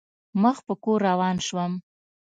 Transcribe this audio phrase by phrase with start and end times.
[0.41, 1.73] مخ په کور روان شوم.